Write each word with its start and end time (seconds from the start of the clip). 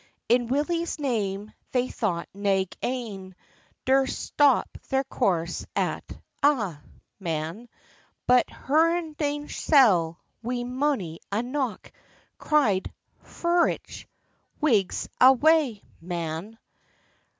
In 0.27 0.47
Willie's 0.47 0.97
name, 0.97 1.53
they 1.73 1.87
thought 1.87 2.27
nag 2.33 2.75
ane 2.81 3.35
Durst 3.85 4.19
stop 4.19 4.75
their 4.89 5.03
course 5.03 5.63
at 5.75 6.03
a', 6.41 6.79
man, 7.19 7.69
But 8.25 8.49
hur 8.49 9.13
nane 9.19 9.47
sell, 9.47 10.19
wi 10.41 10.63
mony 10.63 11.19
a 11.31 11.43
knock, 11.43 11.91
Cry'd, 12.39 12.91
"Furich—Whigs 13.23 15.07
awa'," 15.21 15.79
man. 16.01 16.57